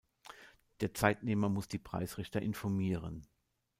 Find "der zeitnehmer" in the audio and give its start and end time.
0.79-1.47